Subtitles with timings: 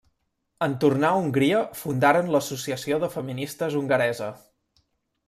[0.67, 4.31] En tornar a Hongria, fundaren l'Associació de Feministes hongaresa.